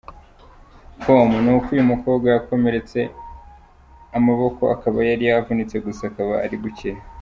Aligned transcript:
com 1.01 1.29
ni 1.43 1.51
uko 1.55 1.67
uyu 1.75 1.89
mukobwa 1.91 2.27
yakomeretse 2.35 2.99
amaboko 4.17 4.61
akaba 4.75 4.97
yari 5.09 5.23
yavunitse 5.31 5.75
gusa 5.85 6.01
akaba 6.09 6.33
ari 6.45 6.55
gukira. 6.63 6.99